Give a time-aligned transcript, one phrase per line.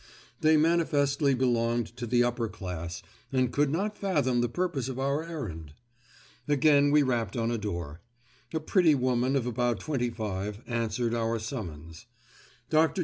[0.39, 5.23] They manifestly belonged to the upper class and could not fathom the purpose of our
[5.23, 5.73] errand.
[6.47, 8.01] Again we rapped on a door.
[8.51, 12.07] A pretty woman of about twenty five, answered our summons.
[12.71, 12.99] Dr.